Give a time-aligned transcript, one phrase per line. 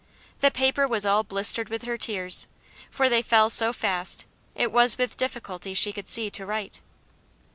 [0.39, 2.47] The paper was all blistered with her tears,
[2.89, 6.81] for they fell so fast it was with difficulty she could see to write.